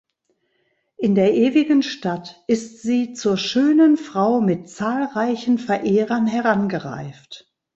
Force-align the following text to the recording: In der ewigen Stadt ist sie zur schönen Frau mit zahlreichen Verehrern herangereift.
In 0.97 1.13
der 1.13 1.35
ewigen 1.35 1.83
Stadt 1.83 2.43
ist 2.47 2.81
sie 2.81 3.13
zur 3.13 3.37
schönen 3.37 3.97
Frau 3.97 4.41
mit 4.41 4.67
zahlreichen 4.67 5.59
Verehrern 5.59 6.25
herangereift. 6.25 7.51